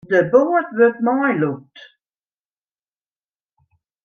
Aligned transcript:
De 0.11 0.19
boat 0.31 0.67
wurdt 0.77 1.03
meilûkt. 1.05 1.75